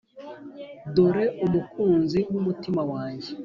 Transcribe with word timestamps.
Dore 0.95 1.25
umukunzi 1.45 2.19
wumutima 2.31 2.81
wanjye 2.91 3.29